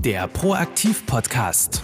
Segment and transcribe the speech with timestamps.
[0.00, 1.82] Der Proaktiv-Podcast.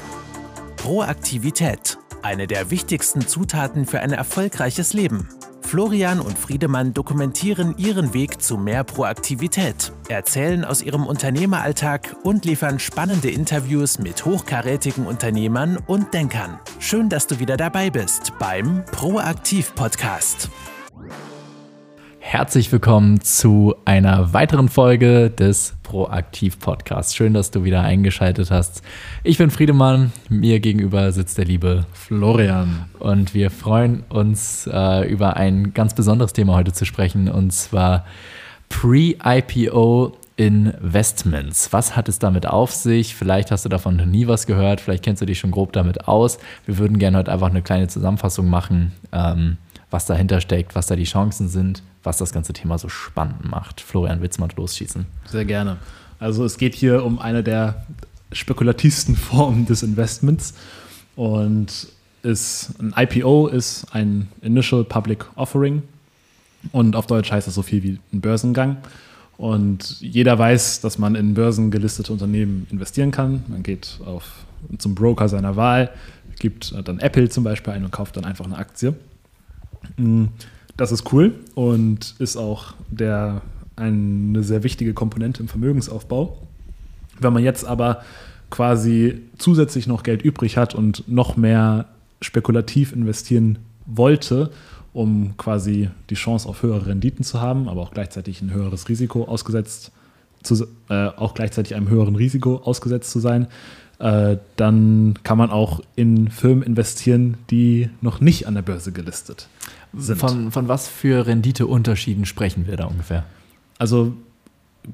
[0.76, 1.98] Proaktivität.
[2.22, 5.28] Eine der wichtigsten Zutaten für ein erfolgreiches Leben.
[5.62, 12.78] Florian und Friedemann dokumentieren ihren Weg zu mehr Proaktivität, erzählen aus ihrem Unternehmeralltag und liefern
[12.78, 16.58] spannende Interviews mit hochkarätigen Unternehmern und Denkern.
[16.78, 20.50] Schön, dass du wieder dabei bist beim Proaktiv-Podcast.
[22.30, 27.16] Herzlich willkommen zu einer weiteren Folge des Proaktiv Podcasts.
[27.16, 28.82] Schön, dass du wieder eingeschaltet hast.
[29.24, 35.38] Ich bin Friedemann, mir gegenüber sitzt der liebe Florian und wir freuen uns äh, über
[35.38, 38.06] ein ganz besonderes Thema heute zu sprechen und zwar
[38.68, 41.72] Pre-IPO Investments.
[41.72, 43.16] Was hat es damit auf sich?
[43.16, 46.06] Vielleicht hast du davon noch nie was gehört, vielleicht kennst du dich schon grob damit
[46.06, 46.38] aus.
[46.64, 48.92] Wir würden gerne heute einfach eine kleine Zusammenfassung machen.
[49.10, 49.56] Ähm,
[49.90, 53.80] was dahinter steckt, was da die Chancen sind, was das ganze Thema so spannend macht.
[53.80, 55.06] Florian, willst du mal losschießen?
[55.26, 55.78] Sehr gerne.
[56.18, 57.86] Also es geht hier um eine der
[58.32, 60.54] spekulativsten Formen des Investments
[61.16, 61.88] und
[62.22, 65.82] ist ein IPO ist ein Initial Public Offering
[66.72, 68.76] und auf Deutsch heißt das so viel wie ein Börsengang.
[69.38, 73.42] Und jeder weiß, dass man in börsengelistete Unternehmen investieren kann.
[73.48, 74.44] Man geht auf,
[74.76, 75.90] zum Broker seiner Wahl,
[76.38, 78.94] gibt dann Apple zum Beispiel ein und kauft dann einfach eine Aktie.
[79.96, 80.26] Mm,
[80.76, 83.42] das ist cool und ist auch der,
[83.76, 86.38] eine sehr wichtige Komponente im Vermögensaufbau.
[87.18, 88.02] Wenn man jetzt aber
[88.50, 91.86] quasi zusätzlich noch Geld übrig hat und noch mehr
[92.20, 94.50] spekulativ investieren wollte,
[94.92, 99.24] um quasi die Chance auf höhere Renditen zu haben, aber auch gleichzeitig ein höheres Risiko
[99.24, 99.92] ausgesetzt
[100.42, 103.46] zu, äh, auch gleichzeitig einem höheren Risiko ausgesetzt zu sein,
[104.00, 109.48] äh, dann kann man auch in Firmen investieren, die noch nicht an der Börse gelistet
[109.94, 110.18] sind.
[110.18, 113.24] Von, von was für Renditeunterschieden sprechen wir da ungefähr?
[113.78, 114.14] Also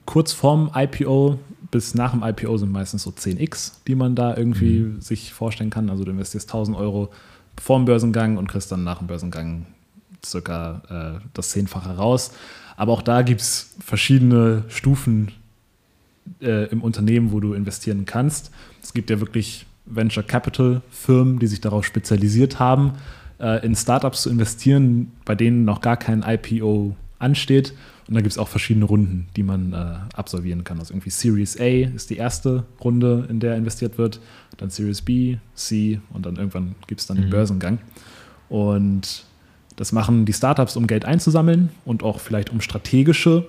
[0.04, 1.38] kurz vorm IPO
[1.70, 5.00] bis nach dem IPO sind meistens so 10x, die man da irgendwie mhm.
[5.00, 5.90] sich vorstellen kann.
[5.90, 7.10] Also du investierst 1000 Euro
[7.60, 9.66] vor dem Börsengang und kriegst dann nach dem Börsengang
[10.24, 12.32] circa äh, das Zehnfache raus.
[12.76, 15.32] Aber auch da gibt es verschiedene Stufen
[16.40, 18.50] äh, im Unternehmen, wo du investieren kannst.
[18.82, 22.92] Es gibt ja wirklich Venture Capital Firmen, die sich darauf spezialisiert haben,
[23.38, 27.72] äh, in Startups zu investieren, bei denen noch gar kein IPO ansteht.
[28.08, 30.78] Und da gibt es auch verschiedene Runden, die man äh, absolvieren kann.
[30.78, 31.64] Also irgendwie Series A
[31.94, 34.20] ist die erste Runde, in der investiert wird,
[34.58, 37.22] dann Series B, C und dann irgendwann gibt es dann mhm.
[37.22, 37.78] den Börsengang.
[38.48, 39.24] Und
[39.74, 43.46] das machen die Startups, um Geld einzusammeln und auch vielleicht um strategische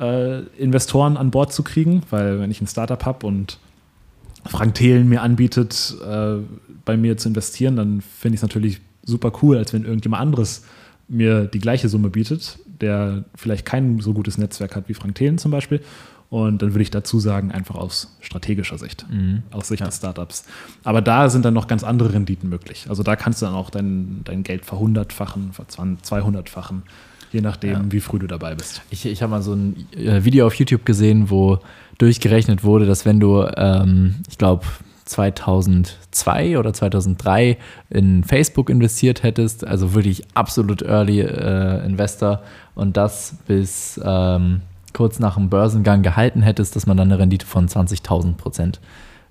[0.00, 3.58] äh, Investoren an Bord zu kriegen, weil wenn ich ein Startup habe und
[4.46, 6.36] Frank Thelen mir anbietet, äh,
[6.84, 10.64] bei mir zu investieren, dann finde ich es natürlich super cool, als wenn irgendjemand anderes
[11.08, 15.38] mir die gleiche Summe bietet, der vielleicht kein so gutes Netzwerk hat wie Frank Thelen
[15.38, 15.80] zum Beispiel.
[16.30, 19.42] Und dann würde ich dazu sagen, einfach aus strategischer Sicht, mhm.
[19.50, 19.86] aus Sicht ja.
[19.86, 20.44] des Startups.
[20.84, 22.86] Aber da sind dann noch ganz andere Renditen möglich.
[22.88, 26.84] Also da kannst du dann auch dein, dein Geld verhundertfachen, verzweihundertfachen,
[27.32, 27.80] je nachdem, ja.
[27.92, 28.82] wie früh du dabei bist.
[28.90, 31.58] Ich, ich habe mal so ein äh, Video auf YouTube gesehen, wo
[31.98, 34.64] durchgerechnet wurde, dass wenn du, ähm, ich glaube,
[35.04, 37.58] 2002 oder 2003
[37.90, 42.42] in Facebook investiert hättest, also wirklich absolut Early äh, Investor
[42.74, 44.62] und das bis ähm,
[44.92, 48.80] kurz nach dem Börsengang gehalten hättest, dass man dann eine Rendite von 20.000 Prozent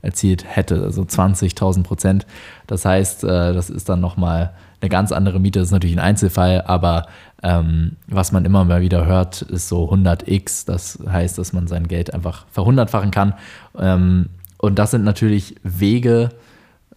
[0.01, 2.25] erzielt hätte, also 20.000 Prozent.
[2.67, 6.03] Das heißt, äh, das ist dann nochmal eine ganz andere Miete, das ist natürlich ein
[6.03, 7.07] Einzelfall, aber
[7.43, 11.87] ähm, was man immer mal wieder hört, ist so 100x, das heißt, dass man sein
[11.87, 13.33] Geld einfach verhundertfachen kann.
[13.77, 16.29] Ähm, und das sind natürlich Wege,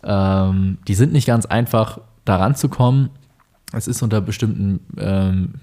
[0.03, 3.11] ähm, die sind nicht ganz einfach, daran zu kommen.
[3.73, 5.55] Es ist unter bestimmten ähm,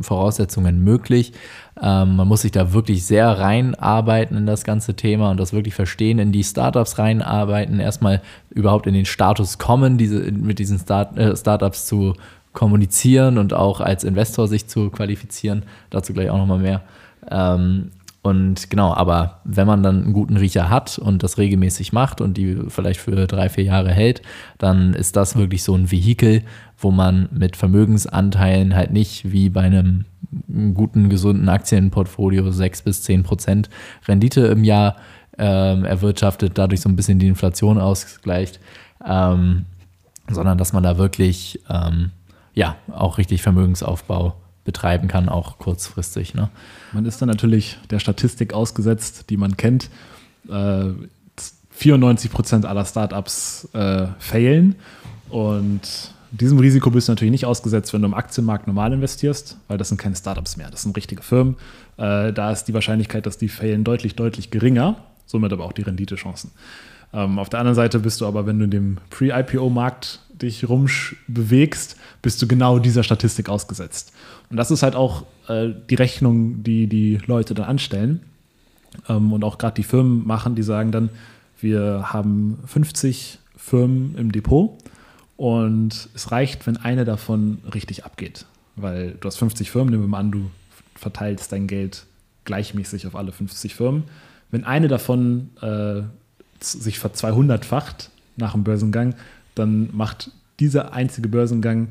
[0.00, 1.32] Voraussetzungen möglich.
[1.80, 5.74] Ähm, man muss sich da wirklich sehr reinarbeiten in das ganze Thema und das wirklich
[5.74, 11.18] verstehen, in die Startups reinarbeiten, erstmal überhaupt in den Status kommen, diese, mit diesen Start,
[11.18, 12.14] äh, Startups zu
[12.52, 15.64] kommunizieren und auch als Investor sich zu qualifizieren.
[15.90, 16.82] Dazu gleich auch nochmal mehr.
[17.30, 17.90] Ähm,
[18.26, 22.36] und genau, aber wenn man dann einen guten Riecher hat und das regelmäßig macht und
[22.36, 24.20] die vielleicht für drei, vier Jahre hält,
[24.58, 26.42] dann ist das wirklich so ein Vehikel,
[26.76, 30.06] wo man mit Vermögensanteilen halt nicht wie bei einem
[30.74, 33.70] guten, gesunden Aktienportfolio sechs bis zehn Prozent
[34.08, 34.96] Rendite im Jahr
[35.38, 38.58] ähm, erwirtschaftet, dadurch so ein bisschen die Inflation ausgleicht,
[39.06, 39.66] ähm,
[40.28, 42.10] sondern dass man da wirklich ähm,
[42.54, 44.34] ja auch richtig Vermögensaufbau
[44.66, 46.34] betreiben kann, auch kurzfristig.
[46.34, 46.50] Ne?
[46.92, 49.88] Man ist dann natürlich der Statistik ausgesetzt, die man kennt.
[50.48, 50.90] Äh,
[51.70, 54.76] 94 Prozent aller Startups äh, failen
[55.28, 55.80] und
[56.30, 59.88] diesem Risiko bist du natürlich nicht ausgesetzt, wenn du im Aktienmarkt normal investierst, weil das
[59.88, 61.56] sind keine Startups mehr, das sind richtige Firmen.
[61.96, 64.96] Äh, da ist die Wahrscheinlichkeit, dass die failen, deutlich, deutlich geringer.
[65.26, 66.50] somit aber auch die Renditechancen.
[67.12, 71.96] Ähm, auf der anderen Seite bist du aber, wenn du in dem Pre-IPO-Markt dich rumbewegst,
[72.22, 74.12] bist du genau dieser Statistik ausgesetzt.
[74.50, 78.20] Und das ist halt auch äh, die Rechnung, die die Leute dann anstellen
[79.08, 81.10] ähm, und auch gerade die Firmen machen, die sagen dann,
[81.60, 84.78] wir haben 50 Firmen im Depot
[85.36, 88.46] und es reicht, wenn eine davon richtig abgeht.
[88.76, 90.50] Weil du hast 50 Firmen, nehmen wir mal an, du
[90.94, 92.06] verteilst dein Geld
[92.44, 94.04] gleichmäßig auf alle 50 Firmen.
[94.50, 96.02] Wenn eine davon äh,
[96.60, 99.14] sich ver 200-facht nach dem Börsengang,
[99.54, 101.88] dann macht dieser einzige Börsengang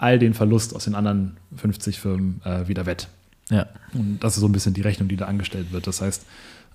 [0.00, 3.08] all den Verlust aus den anderen 50 Firmen äh, wieder wett.
[3.50, 3.66] Ja.
[3.92, 5.86] Und das ist so ein bisschen die Rechnung, die da angestellt wird.
[5.86, 6.24] Das heißt,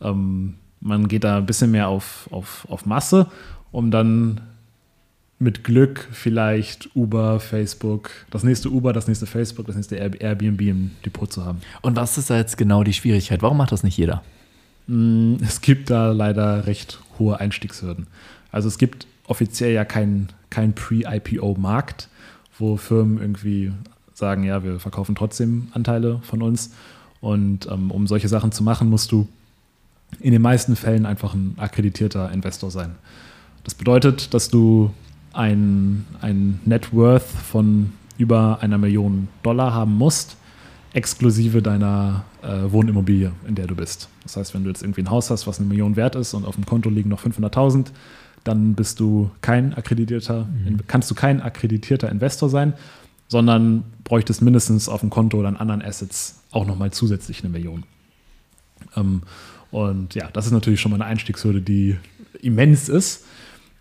[0.02, 3.26] ähm, man geht da ein bisschen mehr auf, auf, auf Masse,
[3.72, 4.42] um dann
[5.40, 10.92] mit Glück vielleicht Uber, Facebook, das nächste Uber, das nächste Facebook, das nächste Airbnb im
[11.04, 11.62] Depot zu haben.
[11.82, 13.42] Und was ist da jetzt genau die Schwierigkeit?
[13.42, 14.22] Warum macht das nicht jeder?
[14.86, 18.06] Mm, es gibt da leider recht hohe Einstiegshürden.
[18.52, 22.08] Also es gibt offiziell ja keinen kein Pre-IPO-Markt,
[22.58, 23.72] wo Firmen irgendwie
[24.14, 26.72] sagen, ja, wir verkaufen trotzdem Anteile von uns.
[27.22, 29.28] Und ähm, um solche Sachen zu machen, musst du
[30.20, 32.96] in den meisten Fällen einfach ein akkreditierter Investor sein.
[33.64, 34.92] Das bedeutet, dass du
[35.34, 40.38] ein, ein Net Worth von über einer Million Dollar haben musst,
[40.94, 44.08] exklusive deiner äh, Wohnimmobilie, in der du bist.
[44.24, 46.46] Das heißt, wenn du jetzt irgendwie ein Haus hast, was eine Million wert ist und
[46.46, 47.88] auf dem Konto liegen noch 500.000,
[48.46, 50.80] dann bist du kein akkreditierter, mhm.
[50.88, 52.74] kannst du kein akkreditierter Investor sein,
[53.28, 57.84] sondern bräuchtest mindestens auf dem Konto oder an anderen Assets auch nochmal zusätzlich eine Million.
[58.96, 59.24] Ähm,
[59.72, 61.98] und ja, das ist natürlich schon mal eine Einstiegshürde, die
[62.42, 63.26] immens ist.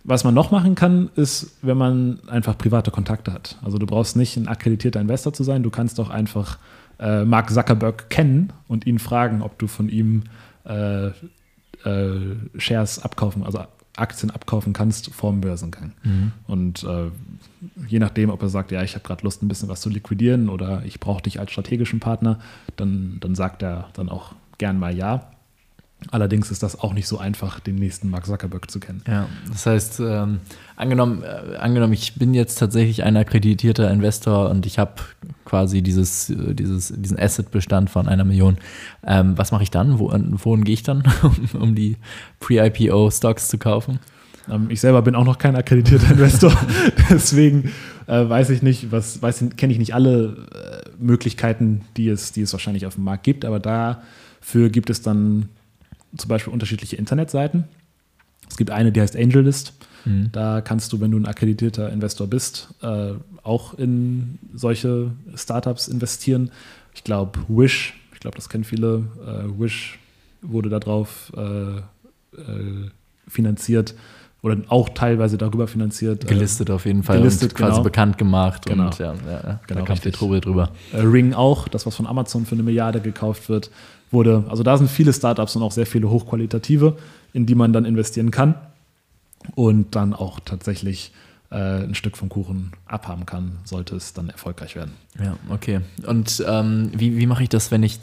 [0.03, 3.59] Was man noch machen kann, ist, wenn man einfach private Kontakte hat.
[3.63, 6.59] Also du brauchst nicht ein akkreditierter Investor zu sein, du kannst doch einfach
[6.99, 10.25] äh, Mark Zuckerberg kennen und ihn fragen, ob du von ihm
[10.65, 11.13] äh, äh,
[12.59, 13.65] Shares abkaufen, also
[13.97, 15.93] Aktien abkaufen kannst vor dem Börsengang.
[16.03, 16.33] Mhm.
[16.47, 17.11] Und äh,
[17.87, 20.49] je nachdem, ob er sagt, ja, ich habe gerade Lust, ein bisschen was zu liquidieren
[20.49, 22.41] oder ich brauche dich als strategischen Partner,
[22.77, 25.31] dann, dann sagt er dann auch gern mal ja.
[26.11, 29.03] Allerdings ist das auch nicht so einfach, den nächsten Mark Zuckerberg zu kennen.
[29.07, 30.41] Ja, das heißt, ähm,
[30.77, 34.95] angenommen, äh, angenommen, ich bin jetzt tatsächlich ein akkreditierter Investor und ich habe
[35.45, 38.59] quasi dieses, äh, dieses, diesen Asset-Bestand von einer Million.
[39.07, 39.99] Ähm, was mache ich dann?
[39.99, 41.97] Wo, wohin gehe ich dann, um, um die
[42.41, 43.99] Pre-IPO-Stocks zu kaufen?
[44.51, 46.53] Ähm, ich selber bin auch noch kein akkreditierter Investor,
[47.11, 47.73] deswegen
[48.07, 49.21] äh, weiß ich nicht, was
[49.57, 53.45] kenne ich nicht alle äh, Möglichkeiten, die es, die es wahrscheinlich auf dem Markt gibt,
[53.45, 55.49] aber dafür gibt es dann
[56.17, 57.65] zum Beispiel unterschiedliche Internetseiten.
[58.49, 59.73] Es gibt eine, die heißt AngelList.
[60.05, 60.31] Mhm.
[60.33, 63.13] Da kannst du, wenn du ein akkreditierter Investor bist, äh,
[63.43, 66.51] auch in solche Startups investieren.
[66.95, 69.99] Ich glaube, Wish, ich glaube, das kennen viele, äh, Wish
[70.43, 72.91] wurde darauf äh, äh,
[73.27, 73.95] finanziert
[74.43, 76.25] oder auch teilweise darüber finanziert.
[76.25, 77.83] Äh, gelistet auf jeden Fall gelistet, und quasi genau.
[77.83, 78.87] bekannt gemacht genau.
[78.87, 80.71] und ja, ja genau, da kam viel Trubel drüber.
[80.93, 83.71] Äh, Ring auch, das was von Amazon für eine Milliarde gekauft wird
[84.15, 84.45] wurde.
[84.49, 86.97] Also da sind viele Startups und auch sehr viele hochqualitative,
[87.35, 88.55] in die man dann investieren kann
[89.55, 91.13] und dann auch tatsächlich
[91.57, 94.93] ein Stück vom Kuchen abhaben kann, sollte es dann erfolgreich werden.
[95.23, 95.81] Ja, okay.
[96.07, 98.01] Und ähm, wie, wie mache ich das, wenn ich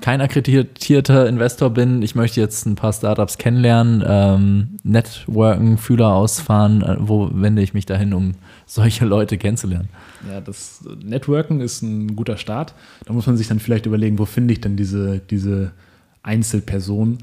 [0.00, 2.00] kein akkreditierter Investor bin?
[2.00, 6.82] Ich möchte jetzt ein paar Startups kennenlernen, ähm, Networken, Fühler ausfahren.
[6.82, 9.90] Äh, wo wende ich mich dahin, um solche Leute kennenzulernen?
[10.30, 12.74] Ja, das Networken ist ein guter Start.
[13.04, 15.72] Da muss man sich dann vielleicht überlegen, wo finde ich denn diese, diese
[16.22, 17.18] Einzelperson?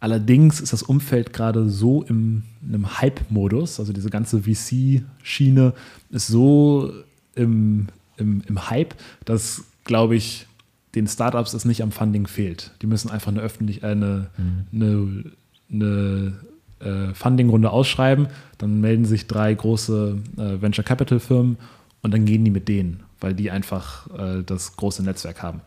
[0.00, 5.72] Allerdings ist das Umfeld gerade so im, in einem Hype-Modus, also diese ganze VC-Schiene
[6.10, 6.92] ist so
[7.34, 10.46] im, im, im Hype, dass, glaube ich,
[10.94, 12.72] den Startups es nicht am Funding fehlt.
[12.80, 14.66] Die müssen einfach eine öffentlich äh, eine, mhm.
[14.72, 15.24] eine,
[15.70, 16.32] eine
[16.80, 18.28] äh, Funding-Runde ausschreiben,
[18.58, 21.56] dann melden sich drei große äh, Venture Capital Firmen
[22.02, 25.60] und dann gehen die mit denen, weil die einfach äh, das große Netzwerk haben.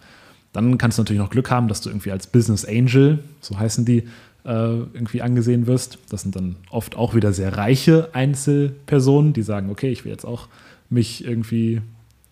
[0.53, 3.85] Dann kannst du natürlich noch Glück haben, dass du irgendwie als Business Angel, so heißen
[3.85, 3.99] die,
[4.43, 5.97] äh, irgendwie angesehen wirst.
[6.09, 10.25] Das sind dann oft auch wieder sehr reiche Einzelpersonen, die sagen, okay, ich will jetzt
[10.25, 10.47] auch
[10.89, 11.81] mich irgendwie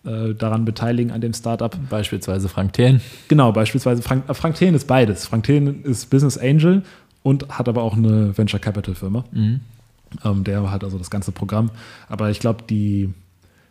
[0.04, 1.76] äh, daran beteiligen an dem Startup.
[1.88, 3.00] Beispielsweise Frank Thelen.
[3.28, 5.26] Genau, beispielsweise Frank, äh, Frank Thelen ist beides.
[5.26, 6.82] Frank Thelen ist Business Angel
[7.22, 9.24] und hat aber auch eine Venture Capital Firma.
[9.32, 9.60] Mhm.
[10.24, 11.70] Ähm, der hat also das ganze Programm.
[12.08, 13.12] Aber ich glaube, die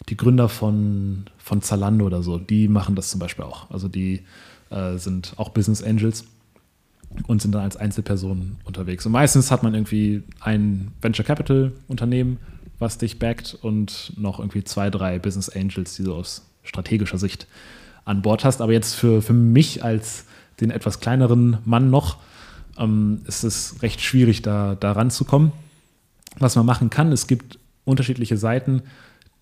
[0.08, 3.70] die Gründer von, von Zalando oder so, die machen das zum Beispiel auch.
[3.70, 4.24] Also die
[4.70, 6.26] äh, sind auch Business Angels
[7.28, 9.06] und sind dann als Einzelpersonen unterwegs.
[9.06, 12.38] Und meistens hat man irgendwie ein Venture Capital Unternehmen,
[12.78, 17.48] was dich backt und noch irgendwie zwei, drei Business Angels, die du aus strategischer Sicht
[18.06, 18.62] an Bord hast.
[18.62, 20.26] Aber jetzt für, für mich als
[20.62, 22.18] den etwas kleineren Mann noch,
[22.78, 25.52] ähm, ist es recht schwierig, da, da ranzukommen.
[26.38, 28.84] Was man machen kann, es gibt unterschiedliche Seiten,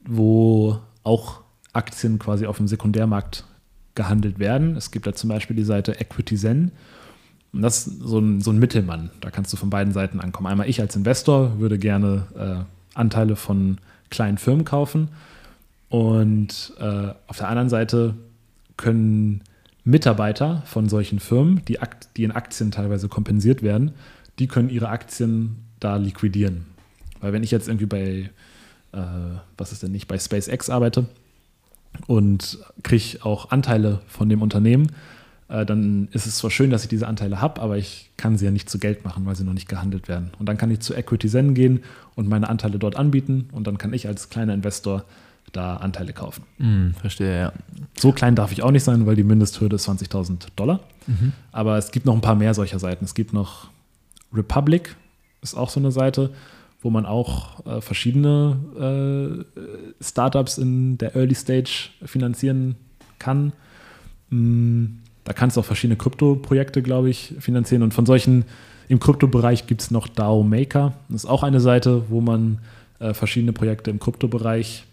[0.08, 1.42] wo auch
[1.74, 3.46] Aktien quasi auf dem Sekundärmarkt
[3.96, 4.76] gehandelt werden.
[4.76, 6.72] Es gibt da zum Beispiel die Seite Equity Zen.
[7.54, 9.10] Und das ist so ein, so ein Mittelmann.
[9.22, 10.48] Da kannst du von beiden Seiten ankommen.
[10.48, 13.78] Einmal ich als Investor würde gerne äh, Anteile von
[14.10, 15.10] kleinen Firmen kaufen.
[15.90, 18.16] Und äh, auf der anderen Seite
[18.76, 19.42] können
[19.84, 21.80] Mitarbeiter von solchen Firmen, die,
[22.18, 23.94] die in Aktien teilweise kompensiert werden,
[24.38, 26.66] die können ihre Aktien da liquidieren.
[27.22, 28.30] Weil wenn ich jetzt irgendwie bei,
[28.94, 29.00] äh,
[29.58, 31.06] was ist denn nicht, bei SpaceX arbeite
[32.06, 34.92] und kriege auch Anteile von dem Unternehmen,
[35.50, 38.46] äh, dann ist es zwar schön, dass ich diese Anteile habe, aber ich kann sie
[38.46, 40.32] ja nicht zu Geld machen, weil sie noch nicht gehandelt werden.
[40.40, 41.84] Und dann kann ich zu Equity Zen gehen
[42.16, 45.06] und meine Anteile dort anbieten und dann kann ich als kleiner Investor
[45.54, 46.44] da Anteile kaufen.
[46.58, 47.54] Mm, verstehe, ja.
[47.98, 50.82] So klein darf ich auch nicht sein, weil die Mindesthürde ist 20.000 Dollar.
[51.08, 51.32] Mhm.
[51.54, 53.06] Aber es gibt noch ein paar mehr solcher Seiten.
[53.06, 53.70] Es gibt noch
[54.34, 54.96] Republic,
[55.42, 56.32] ist auch so eine Seite,
[56.82, 59.46] wo man auch äh, verschiedene
[60.00, 62.76] äh, Startups in der Early Stage finanzieren
[63.20, 63.54] kann.
[64.30, 64.86] Mm,
[65.24, 67.84] da kannst du auch verschiedene Krypto-Projekte, glaube ich, finanzieren.
[67.84, 68.46] Und von solchen
[68.88, 70.94] im Kryptobereich gibt es noch DAO Maker.
[71.10, 72.60] Das ist auch eine Seite, wo man
[73.00, 74.86] äh, verschiedene Projekte im Kryptobereich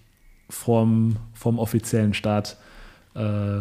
[0.50, 2.56] vom, vom offiziellen Staat
[3.14, 3.60] äh,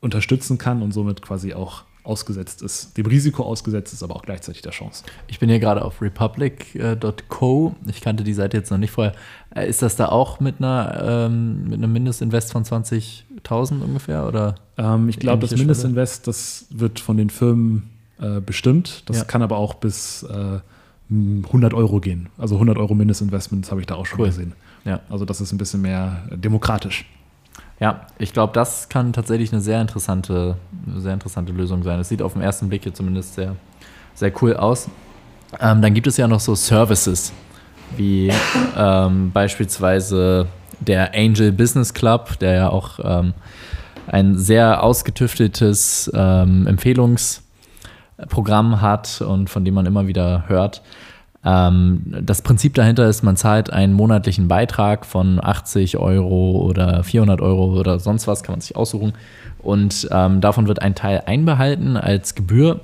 [0.00, 4.62] unterstützen kann und somit quasi auch ausgesetzt ist, dem Risiko ausgesetzt ist, aber auch gleichzeitig
[4.62, 5.04] der Chance.
[5.26, 7.74] Ich bin hier gerade auf republic.co.
[7.86, 9.14] Ich kannte die Seite jetzt noch nicht vorher.
[9.54, 14.56] Äh, ist das da auch mit einer ähm, mit einem Mindestinvest von 20.000 ungefähr oder?
[14.76, 19.02] Ähm, ich glaube, das Mindestinvest, das wird von den Firmen äh, bestimmt.
[19.06, 19.24] Das ja.
[19.24, 20.60] kann aber auch bis äh,
[21.10, 22.28] 100 Euro gehen.
[22.38, 24.26] Also 100 Euro Mindestinvestments habe ich da auch schon cool.
[24.26, 24.52] gesehen.
[24.84, 25.00] Ja.
[25.08, 27.06] Also das ist ein bisschen mehr demokratisch.
[27.80, 30.56] Ja, ich glaube, das kann tatsächlich eine sehr interessante,
[30.96, 31.98] sehr interessante Lösung sein.
[31.98, 33.56] Es sieht auf den ersten Blick hier zumindest sehr,
[34.14, 34.88] sehr cool aus.
[35.60, 37.32] Ähm, dann gibt es ja noch so Services,
[37.96, 38.32] wie
[38.76, 40.46] ähm, beispielsweise
[40.80, 43.34] der Angel Business Club, der ja auch ähm,
[44.06, 50.82] ein sehr ausgetüftetes ähm, Empfehlungsprogramm hat und von dem man immer wieder hört.
[51.44, 57.40] Ähm, das Prinzip dahinter ist, man zahlt einen monatlichen Beitrag von 80 Euro oder 400
[57.40, 59.12] Euro oder sonst was, kann man sich aussuchen.
[59.62, 62.80] Und ähm, davon wird ein Teil einbehalten als Gebühr.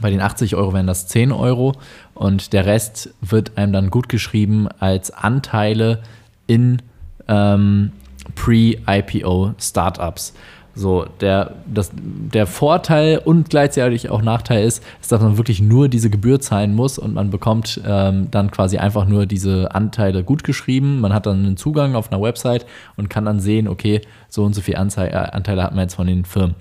[0.00, 1.74] Bei den 80 Euro wären das 10 Euro
[2.14, 6.00] und der Rest wird einem dann gut geschrieben als Anteile
[6.46, 6.82] in
[7.28, 7.92] ähm,
[8.34, 10.34] Pre-IPO-Startups.
[10.74, 15.88] So, der, das, der Vorteil und gleichzeitig auch Nachteil ist, ist, dass man wirklich nur
[15.88, 20.42] diese Gebühr zahlen muss und man bekommt ähm, dann quasi einfach nur diese Anteile gut
[20.42, 21.00] geschrieben.
[21.00, 22.66] Man hat dann einen Zugang auf einer Website
[22.96, 25.94] und kann dann sehen, okay, so und so viele Anzei äh, Anteile hat man jetzt
[25.94, 26.56] von den Firmen.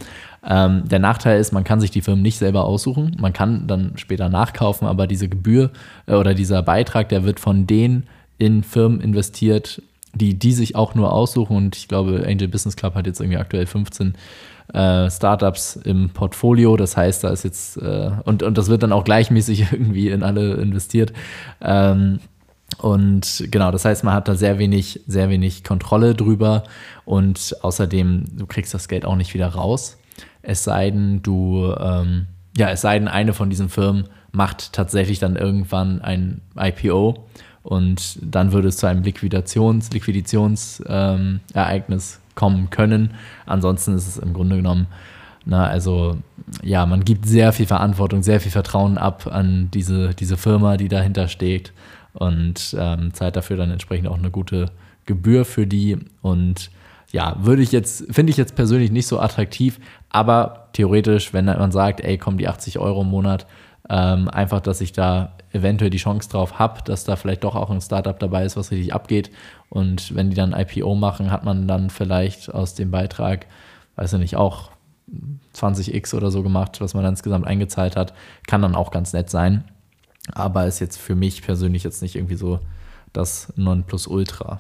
[0.46, 3.16] Ähm, der Nachteil ist, man kann sich die Firmen nicht selber aussuchen.
[3.20, 5.72] Man kann dann später nachkaufen, aber diese Gebühr
[6.06, 9.82] äh, oder dieser Beitrag, der wird von denen in Firmen investiert,
[10.16, 11.56] die die sich auch nur aussuchen.
[11.56, 14.16] Und ich glaube, Angel Business Club hat jetzt irgendwie aktuell 15
[14.74, 16.78] äh, Startups im Portfolio.
[16.78, 20.24] Das heißt, da ist jetzt, äh, und, und das wird dann auch gleichmäßig irgendwie in
[20.24, 21.14] alle investiert.
[21.62, 22.20] Ähm,
[22.80, 26.64] und genau, das heißt, man hat da sehr wenig, sehr wenig Kontrolle drüber.
[27.06, 29.98] Und außerdem, du kriegst das Geld auch nicht wieder raus.
[30.42, 32.28] Es sei denn, du, ähm,
[32.58, 37.28] ja, es sei denn, eine von diesen Firmen macht tatsächlich dann irgendwann ein IPO
[37.64, 43.12] und dann würde es zu einem Liquidations, Liquiditionsereignis ähm, kommen können.
[43.46, 44.88] Ansonsten ist es im Grunde genommen,
[45.46, 46.18] na, also
[46.62, 50.88] ja, man gibt sehr viel Verantwortung, sehr viel Vertrauen ab an diese, diese Firma, die
[50.88, 51.74] dahinter steht
[52.14, 54.68] und ähm, zahlt dafür dann entsprechend auch eine gute
[55.06, 55.98] Gebühr für die.
[56.22, 56.70] Und
[57.12, 59.80] ja, würde ich jetzt, finde ich jetzt persönlich nicht so attraktiv,
[60.10, 63.46] aber theoretisch, wenn man sagt, ey, komm, die 80 Euro im Monat,
[63.90, 67.70] ähm, einfach, dass ich da eventuell die Chance drauf habe, dass da vielleicht doch auch
[67.70, 69.32] ein Startup dabei ist, was richtig abgeht.
[69.70, 73.46] Und wenn die dann IPO machen, hat man dann vielleicht aus dem Beitrag,
[73.96, 74.72] weiß ich nicht, auch
[75.56, 78.14] 20x oder so gemacht, was man dann insgesamt eingezahlt hat.
[78.48, 79.66] Kann dann auch ganz nett sein.
[80.32, 82.60] Aber ist jetzt für mich persönlich jetzt nicht irgendwie so
[83.12, 84.60] das Nonplusultra.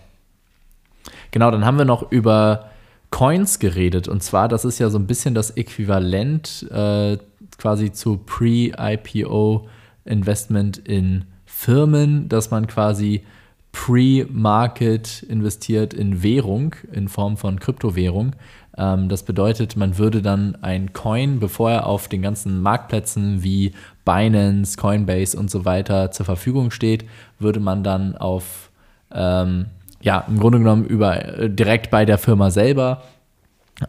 [1.31, 2.69] Genau, dann haben wir noch über
[3.09, 4.07] Coins geredet.
[4.07, 7.17] Und zwar, das ist ja so ein bisschen das Äquivalent äh,
[7.63, 13.23] quasi zu Pre-IPO-Investment in Firmen, dass man quasi
[13.71, 18.35] Pre-Market investiert in Währung, in Form von Kryptowährung.
[18.77, 23.71] Ähm, das bedeutet, man würde dann ein Coin, bevor er auf den ganzen Marktplätzen wie
[24.03, 27.05] Binance, Coinbase und so weiter zur Verfügung steht,
[27.39, 28.71] würde man dann auf,
[29.09, 29.67] ähm,
[30.01, 33.03] ja, im Grunde genommen über, äh, direkt bei der Firma selber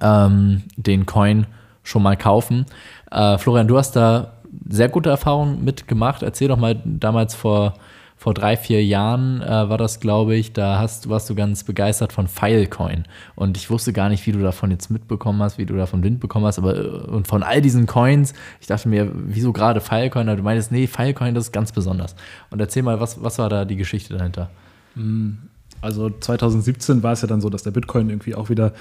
[0.00, 1.48] ähm, den Coin
[1.82, 2.66] schon mal kaufen.
[3.14, 4.34] Äh, Florian, du hast da
[4.68, 6.22] sehr gute Erfahrungen mitgemacht.
[6.22, 7.74] Erzähl doch mal damals vor
[8.16, 12.10] vor drei, vier Jahren äh, war das, glaube ich, da hast, warst du ganz begeistert
[12.10, 13.04] von Filecoin.
[13.34, 16.20] Und ich wusste gar nicht, wie du davon jetzt mitbekommen hast, wie du davon Wind
[16.20, 20.28] bekommen hast, aber äh, und von all diesen Coins, ich dachte mir, wieso gerade Filecoin?
[20.28, 22.14] Aber du meinst, nee, Filecoin, das ist ganz besonders.
[22.50, 24.48] Und erzähl mal, was, was war da die Geschichte dahinter?
[24.94, 25.36] Hm,
[25.82, 28.72] also 2017 war es ja dann so, dass der Bitcoin irgendwie auch wieder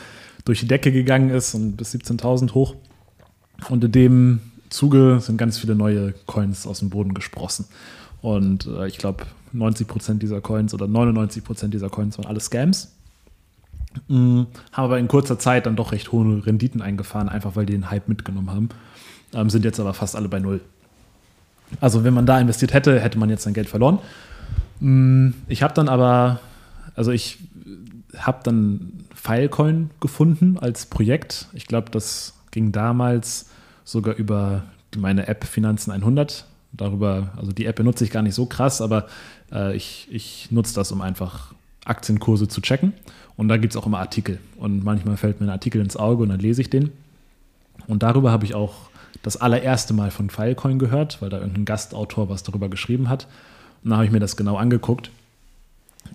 [0.46, 2.76] durch die Decke gegangen ist und bis 17.000 hoch.
[3.70, 7.66] Und in dem Zuge sind ganz viele neue Coins aus dem Boden gesprossen.
[8.22, 12.40] Und äh, ich glaube, 90 Prozent dieser Coins oder 99 Prozent dieser Coins waren alle
[12.40, 12.92] Scams.
[14.08, 14.48] Mhm.
[14.72, 17.92] Haben aber in kurzer Zeit dann doch recht hohe Renditen eingefahren, einfach weil die den
[17.92, 18.70] Hype mitgenommen haben.
[19.34, 20.62] Ähm, sind jetzt aber fast alle bei Null.
[21.82, 24.00] Also, wenn man da investiert hätte, hätte man jetzt sein Geld verloren.
[24.80, 25.36] Mhm.
[25.48, 26.40] Ich habe dann aber,
[26.96, 27.40] also ich
[28.18, 31.48] habe dann Filecoin gefunden als Projekt.
[31.54, 33.50] Ich glaube, das ging damals
[33.84, 34.64] sogar über
[34.96, 39.08] meine App Finanzen 100 darüber, also die App benutze ich gar nicht so krass, aber
[39.52, 42.94] äh, ich, ich nutze das, um einfach Aktienkurse zu checken.
[43.36, 44.40] Und da gibt es auch immer Artikel.
[44.58, 46.92] Und manchmal fällt mir ein Artikel ins Auge und dann lese ich den.
[47.88, 48.76] Und darüber habe ich auch
[49.24, 53.28] das allererste Mal von Filecoin gehört, weil da irgendein Gastautor was darüber geschrieben hat.
[53.84, 55.10] Und dann habe ich mir das genau angeguckt.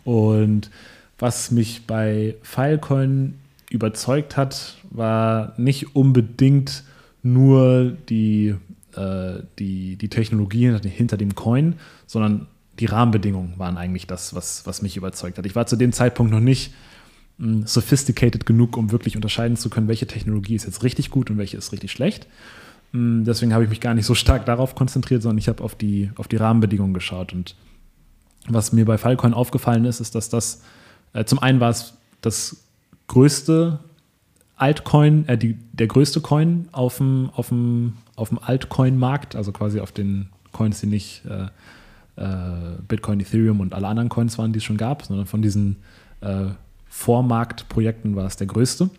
[0.04, 0.70] Und
[1.18, 3.34] was mich bei Filecoin
[3.70, 6.84] überzeugt hat, war nicht unbedingt
[7.22, 8.54] nur die
[8.98, 11.74] äh, die, die Technologie hinter dem Coin,
[12.06, 12.46] sondern
[12.80, 15.46] die Rahmenbedingungen waren eigentlich das, was, was mich überzeugt hat.
[15.46, 16.72] Ich war zu dem Zeitpunkt noch nicht
[17.38, 21.38] hm, sophisticated genug, um wirklich unterscheiden zu können, welche Technologie ist jetzt richtig gut und
[21.38, 22.26] welche ist richtig schlecht.
[22.92, 25.74] Hm, deswegen habe ich mich gar nicht so stark darauf konzentriert, sondern ich habe auf
[25.74, 27.32] die, auf die Rahmenbedingungen geschaut.
[27.32, 27.56] Und
[28.48, 30.62] was mir bei Filecoin aufgefallen ist, ist, dass das
[31.12, 32.64] äh, zum einen war es das
[33.08, 33.80] größte
[34.56, 39.80] Altcoin, äh, die, der größte Coin auf dem, auf dem, auf dem Altcoin-Markt, also quasi
[39.80, 41.48] auf den Coins, die nicht äh,
[42.16, 45.76] äh, Bitcoin, Ethereum und alle anderen Coins waren, die es schon gab, sondern von diesen
[46.20, 46.46] äh,
[46.88, 48.90] Vormarktprojekten war es der größte.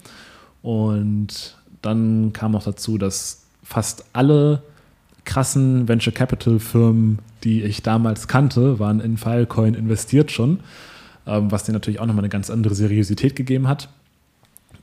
[0.61, 4.63] Und dann kam auch dazu, dass fast alle
[5.25, 10.59] krassen Venture Capital Firmen, die ich damals kannte, waren in Filecoin investiert schon,
[11.27, 13.89] ähm, was dir natürlich auch nochmal eine ganz andere Seriosität gegeben hat.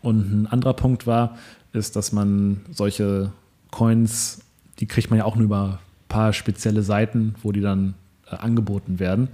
[0.06, 1.36] Und ein anderer Punkt war,
[1.72, 3.32] ist, dass man solche
[3.72, 4.40] Coins,
[4.78, 7.94] die kriegt man ja auch nur über ein paar spezielle Seiten, wo die dann
[8.30, 9.26] äh, angeboten werden.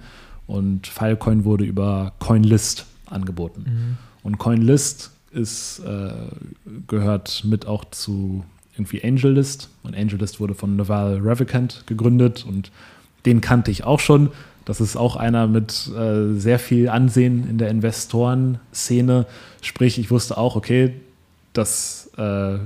[0.47, 3.65] Und Filecoin wurde über CoinList angeboten.
[3.67, 3.97] Mhm.
[4.23, 6.11] Und CoinList ist, äh,
[6.87, 8.43] gehört mit auch zu
[8.75, 9.69] irgendwie AngelList.
[9.83, 12.71] Und AngelList wurde von Naval Ravikant gegründet und
[13.27, 14.31] den kannte ich auch schon.
[14.65, 19.25] Das ist auch einer mit äh, sehr viel Ansehen in der Investorenszene.
[19.61, 20.93] Sprich, ich wusste auch, okay,
[21.51, 22.57] dass äh,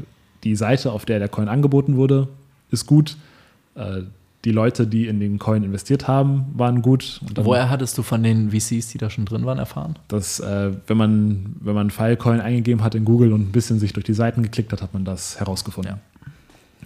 [0.44, 2.28] die Seite, auf der der Coin angeboten wurde,
[2.72, 3.18] ist gut.
[3.76, 4.02] Äh,
[4.46, 7.20] die Leute, die in den Coin investiert haben, waren gut.
[7.36, 9.98] Woher hattest du von den VCs, die da schon drin waren, erfahren?
[10.08, 13.94] Dass, äh, wenn man, wenn man Filecoin eingegeben hat in Google und ein bisschen sich
[13.94, 15.96] durch die Seiten geklickt hat, hat man das herausgefunden.
[15.96, 16.00] Ja.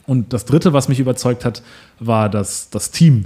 [0.08, 1.62] Und das dritte, was mich überzeugt hat,
[2.00, 3.26] war das, das Team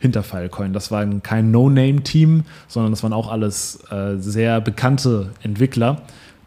[0.00, 0.72] hinter Filecoin.
[0.72, 6.02] Das war kein No-Name-Team, sondern das waren auch alles äh, sehr bekannte Entwickler,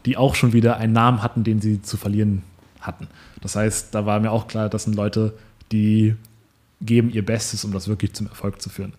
[0.05, 2.41] die auch schon wieder einen Namen hatten, den sie zu verlieren
[2.81, 3.07] hatten.
[3.41, 5.33] Das heißt, da war mir auch klar, das sind Leute,
[5.71, 6.15] die
[6.81, 8.93] geben ihr Bestes, um das wirklich zum Erfolg zu führen.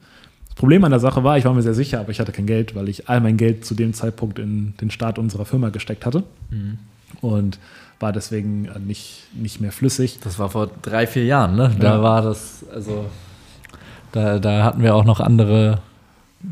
[0.46, 2.46] Das Problem an der Sache war, ich war mir sehr sicher, aber ich hatte kein
[2.46, 6.06] Geld, weil ich all mein Geld zu dem Zeitpunkt in den Start unserer Firma gesteckt
[6.06, 6.22] hatte.
[6.50, 6.78] Mhm.
[7.20, 7.58] Und
[8.00, 10.18] war deswegen nicht, nicht mehr flüssig.
[10.22, 11.74] Das war vor drei, vier Jahren, ne?
[11.78, 12.02] Da ja.
[12.02, 13.06] war das, also
[14.14, 15.80] da, da hatten wir auch noch andere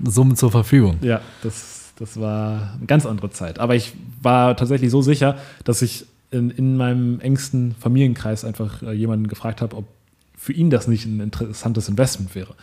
[0.05, 0.98] Summen zur Verfügung.
[1.01, 3.61] Ja, das, das war eine ganz andere Zeit.
[3.61, 8.92] Aber ich war tatsächlich so sicher, dass ich in, in meinem engsten Familienkreis einfach äh,
[8.92, 9.85] jemanden gefragt habe, ob
[10.37, 12.55] für ihn das nicht ein interessantes Investment wäre.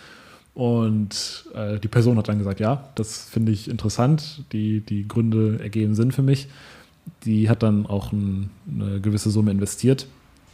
[0.53, 5.59] Und äh, die Person hat dann gesagt, ja, das finde ich interessant, die, die Gründe
[5.61, 6.49] ergeben Sinn für mich.
[7.23, 10.07] Die hat dann auch ein, eine gewisse Summe investiert.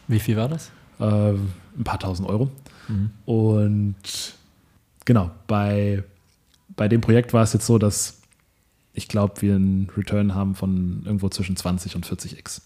[0.08, 0.70] Wie viel war das?
[1.00, 2.52] Äh, ein paar tausend Euro.
[2.88, 3.10] Mhm.
[3.26, 3.95] Und
[5.06, 6.04] genau, bei,
[6.76, 8.21] bei dem Projekt war es jetzt so, dass
[8.93, 12.62] ich glaube, wir einen Return haben von irgendwo zwischen 20 und 40x.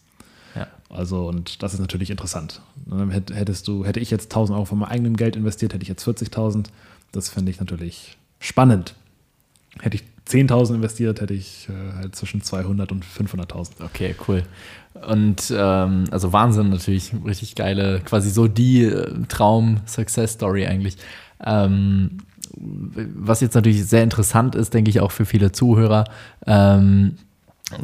[0.56, 0.68] Ja.
[0.90, 2.62] Also, und das ist natürlich interessant.
[3.32, 6.08] Hättest du, hätte ich jetzt 1000 Euro von meinem eigenen Geld investiert, hätte ich jetzt
[6.08, 6.68] 40.000.
[7.12, 8.96] Das finde ich natürlich spannend.
[9.80, 13.84] Hätte ich 10.000 investiert, hätte ich äh, halt zwischen 200 und 500.000.
[13.84, 14.44] Okay, cool.
[15.08, 20.98] Und ähm, also Wahnsinn natürlich, richtig geile, quasi so die äh, Traum-Success-Story eigentlich.
[21.46, 22.18] Ähm,
[22.58, 26.06] was jetzt natürlich sehr interessant ist, denke ich auch für viele Zuhörer,
[26.46, 27.16] ähm,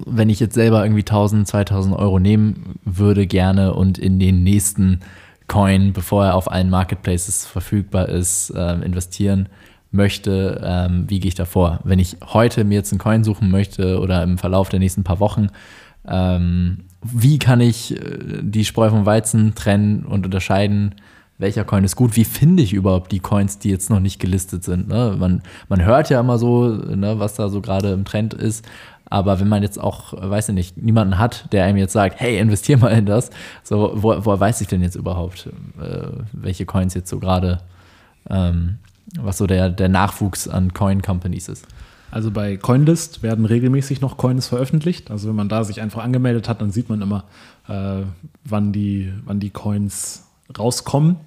[0.06, 5.02] wenn ich jetzt selber irgendwie 1000, 2000 Euro nehmen würde gerne und in den nächsten
[5.48, 9.48] Coin, bevor er auf allen Marketplaces verfügbar ist, äh, investieren
[9.92, 11.80] möchte, ähm, wie gehe ich davor?
[11.84, 15.20] Wenn ich heute mir jetzt einen Coin suchen möchte oder im Verlauf der nächsten paar
[15.20, 15.50] Wochen,
[16.08, 20.96] ähm, wie kann ich äh, die Spreu vom Weizen trennen und unterscheiden,
[21.38, 22.16] welcher Coin ist gut?
[22.16, 24.88] Wie finde ich überhaupt die Coins, die jetzt noch nicht gelistet sind?
[24.88, 25.16] Ne?
[25.20, 28.66] Man, man hört ja immer so, ne, was da so gerade im Trend ist.
[29.08, 32.40] Aber wenn man jetzt auch, weiß ich nicht, niemanden hat, der einem jetzt sagt, hey,
[32.40, 33.30] investier mal in das,
[33.64, 37.60] so, wo, woher weiß ich denn jetzt überhaupt, äh, welche Coins jetzt so gerade,
[38.30, 38.78] ähm,
[39.20, 41.68] was so der, der Nachwuchs an Coin-Companies ist?
[42.16, 45.12] Also bei Coinlist werden regelmäßig noch Coins veröffentlicht.
[45.12, 47.26] Also wenn man da sich einfach angemeldet hat, dann sieht man immer,
[47.68, 48.04] äh,
[48.46, 50.26] wann, die, wann die Coins
[50.58, 51.18] rauskommen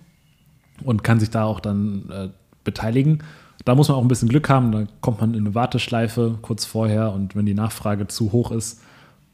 [0.83, 2.29] und kann sich da auch dann äh,
[2.65, 3.23] beteiligen.
[3.67, 6.65] Da muss man auch ein bisschen Glück haben, da kommt man in eine Warteschleife kurz
[6.65, 8.81] vorher und wenn die Nachfrage zu hoch ist,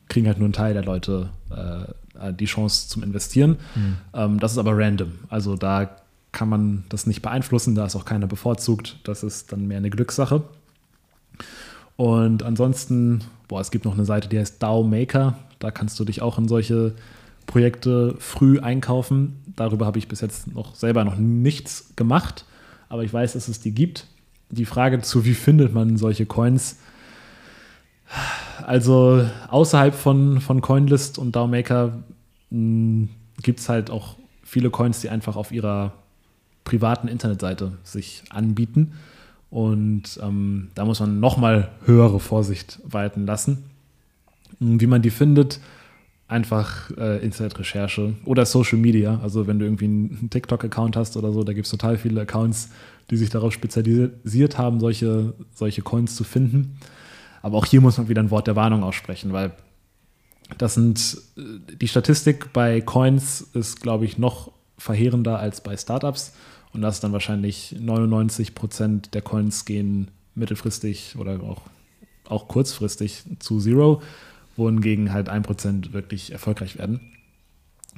[0.08, 3.58] kriegen halt nur ein Teil der Leute äh, die Chance zum Investieren.
[3.76, 3.96] Mhm.
[4.12, 5.12] Ähm, das ist aber random.
[5.28, 5.88] Also da
[6.32, 8.98] kann man das nicht beeinflussen, da ist auch keiner bevorzugt.
[9.04, 10.42] Das ist dann mehr eine Glückssache.
[11.96, 15.38] Und ansonsten, boah, es gibt noch eine Seite, die heißt DAO Maker.
[15.58, 16.94] Da kannst du dich auch in solche
[17.46, 19.40] Projekte früh einkaufen.
[19.56, 22.44] Darüber habe ich bis jetzt noch selber noch nichts gemacht,
[22.88, 24.06] aber ich weiß, dass es die gibt.
[24.50, 26.78] Die Frage zu, wie findet man solche Coins?
[28.66, 32.02] Also außerhalb von, von Coinlist und DAO-Maker
[32.50, 33.08] hm,
[33.42, 35.92] gibt es halt auch viele Coins, die einfach auf ihrer
[36.64, 38.92] privaten Internetseite sich anbieten.
[39.54, 43.66] Und ähm, da muss man nochmal höhere Vorsicht walten lassen.
[44.58, 45.60] Wie man die findet,
[46.26, 49.20] einfach äh, Internetrecherche oder Social Media.
[49.22, 52.70] Also wenn du irgendwie einen TikTok-Account hast oder so, da gibt es total viele Accounts,
[53.10, 56.80] die sich darauf spezialisiert haben, solche, solche Coins zu finden.
[57.40, 59.52] Aber auch hier muss man wieder ein Wort der Warnung aussprechen, weil
[60.58, 66.32] das sind äh, die Statistik bei Coins ist, glaube ich, noch verheerender als bei Startups.
[66.74, 71.62] Und das dann wahrscheinlich 99 Prozent der Coins gehen mittelfristig oder auch,
[72.28, 74.02] auch kurzfristig zu Zero
[74.56, 77.00] wohingegen halt 1% wirklich erfolgreich werden.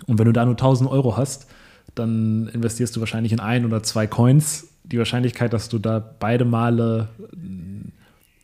[0.07, 1.47] Und wenn du da nur 1000 Euro hast,
[1.95, 4.69] dann investierst du wahrscheinlich in ein oder zwei Coins.
[4.85, 7.09] Die Wahrscheinlichkeit, dass du da beide Male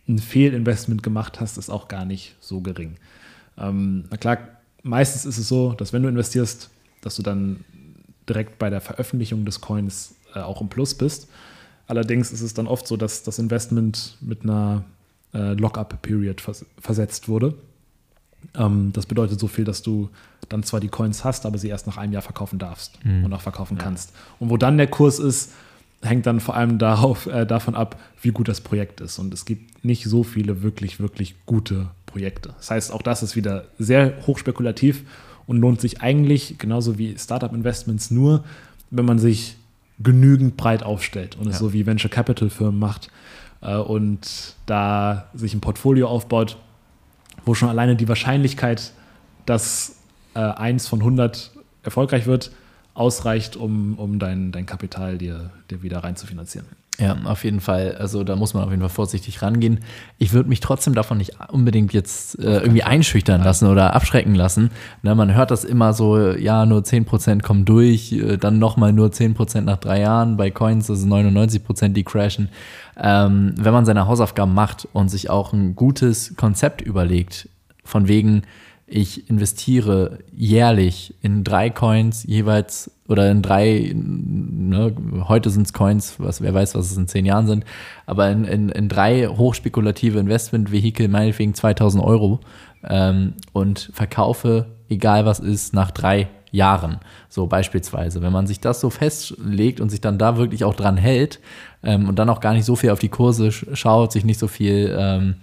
[0.09, 2.97] ein Fehlinvestment gemacht hast, ist auch gar nicht so gering.
[3.59, 4.39] Ähm, na klar,
[4.83, 6.71] meistens ist es so, dass wenn du investierst,
[7.03, 7.65] dass du dann
[8.29, 11.29] direkt bei der Veröffentlichung des Coins äh, auch im Plus bist.
[11.87, 14.85] Allerdings ist es dann oft so, dass das Investment mit einer
[15.35, 17.55] äh, Lock-up-Period vers versetzt wurde.
[18.55, 20.09] Ähm, das bedeutet so viel, dass du
[20.49, 23.25] dann zwar die Coins hast, aber sie erst nach einem Jahr verkaufen darfst mhm.
[23.25, 23.83] und auch verkaufen ja.
[23.83, 24.13] kannst.
[24.39, 25.53] Und wo dann der Kurs ist,
[26.03, 29.19] hängt dann vor allem darauf, äh, davon ab, wie gut das Projekt ist.
[29.19, 32.51] Und es gibt nicht so viele wirklich, wirklich gute Projekte.
[32.59, 35.05] Das heißt, auch das ist wieder sehr hochspekulativ
[35.47, 38.45] und lohnt sich eigentlich genauso wie Startup-Investments nur,
[38.91, 39.57] wenn man sich
[40.03, 43.11] genügend breit aufstellt und es so wie Venture Capital Firmen macht
[43.61, 46.57] äh, und da sich ein Portfolio aufbaut,
[47.45, 48.93] wo schon alleine die Wahrscheinlichkeit,
[49.47, 49.97] dass
[50.35, 52.53] äh, eins von 100 erfolgreich wird,
[52.95, 56.67] ausreicht, um, um dein, dein Kapital dir, dir wieder rein zu finanzieren.
[56.99, 57.97] Ja, auf jeden Fall.
[57.99, 59.81] Also da muss man auf jeden Fall vorsichtig rangehen.
[60.19, 64.71] Ich würde mich trotzdem davon nicht unbedingt jetzt äh, irgendwie einschüchtern lassen oder abschrecken lassen.
[65.03, 69.09] Na, man hört das immer so, ja, nur 10% kommen durch, äh, dann nochmal nur
[69.09, 70.37] 10% nach drei Jahren.
[70.37, 72.51] Bei Coins ist es 99%, die crashen.
[72.99, 77.49] Ähm, wenn man seine Hausaufgaben macht und sich auch ein gutes Konzept überlegt,
[77.85, 78.43] von wegen,
[78.87, 84.95] ich investiere jährlich in drei Coins jeweils oder in drei, ne,
[85.29, 87.65] heute sind es Coins, was, wer weiß, was es in zehn Jahren sind,
[88.07, 92.41] aber in, in, in drei hochspekulative Investmentvehikel, meinetwegen 2000 Euro
[92.83, 96.99] ähm, und verkaufe, egal was ist, nach drei Jahren.
[97.29, 98.23] So beispielsweise.
[98.23, 101.41] Wenn man sich das so festlegt und sich dann da wirklich auch dran hält
[101.83, 104.49] ähm, und dann auch gar nicht so viel auf die Kurse schaut, sich nicht so
[104.49, 105.37] viel ähm,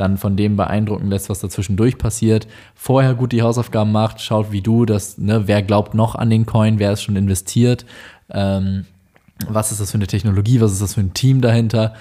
[0.00, 2.48] dann von dem beeindrucken lässt, was dazwischendurch passiert.
[2.74, 6.46] Vorher gut die Hausaufgaben macht, schaut wie du das, ne, wer glaubt noch an den
[6.46, 7.84] Coin, wer ist schon investiert,
[8.30, 8.86] ähm,
[9.46, 11.94] was ist das für eine Technologie, was ist das für ein Team dahinter.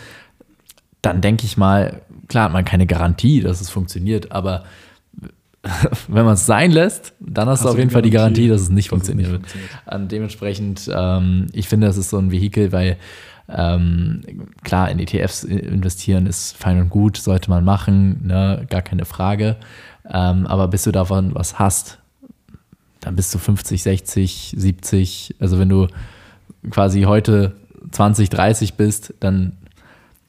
[1.01, 4.63] Dann denke ich mal, klar hat man keine Garantie, dass es funktioniert, aber
[6.07, 8.61] wenn man es sein lässt, dann hast, hast du auf jeden Fall die Garantie, dass
[8.61, 9.29] es nicht funktioniert.
[9.29, 10.11] Nicht funktioniert.
[10.11, 12.97] dementsprechend, ähm, ich finde, das ist so ein Vehikel, weil
[13.51, 14.21] ähm,
[14.63, 18.65] klar, in ETFs investieren ist fein und gut, sollte man machen, ne?
[18.69, 19.57] gar keine Frage.
[20.09, 21.99] Ähm, aber bis du davon was hast,
[22.99, 25.35] dann bist du 50, 60, 70.
[25.39, 25.87] Also wenn du
[26.69, 27.53] quasi heute
[27.91, 29.53] 20, 30 bist, dann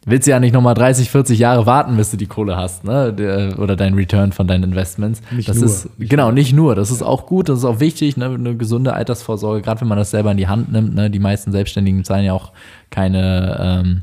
[0.07, 3.13] willst du ja nicht nochmal 30, 40 Jahre warten, bis du die Kohle hast, ne?
[3.13, 5.21] Der, oder dein Return von deinen Investments.
[5.31, 6.75] Nicht das nur, ist nicht genau nicht nur.
[6.75, 8.27] Das ist auch gut, das ist auch wichtig, ne?
[8.27, 10.95] Eine gesunde Altersvorsorge, gerade wenn man das selber in die Hand nimmt.
[10.95, 11.11] Ne?
[11.11, 12.53] Die meisten Selbstständigen zahlen ja auch
[12.91, 14.03] keine, ähm,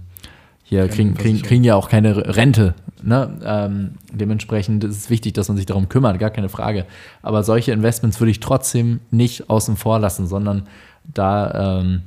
[0.63, 2.75] hier kriegen, kriegen, kriegen ja auch keine Rente.
[3.01, 3.29] Ne?
[3.43, 6.85] Ähm, dementsprechend ist es wichtig, dass man sich darum kümmert, gar keine Frage.
[7.23, 10.63] Aber solche Investments würde ich trotzdem nicht außen vor lassen, sondern
[11.05, 12.01] da ähm,